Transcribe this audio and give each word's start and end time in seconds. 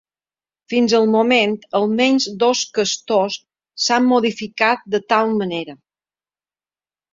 Fins 0.71 0.93
al 0.99 1.03
moment, 1.15 1.53
almenys 1.79 2.25
dos 2.45 2.63
castors 2.79 3.37
s'han 3.85 4.09
modificat 4.15 4.85
de 4.97 5.03
tal 5.15 5.39
manera. 5.45 5.81